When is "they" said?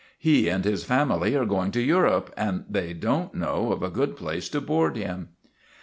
2.67-2.91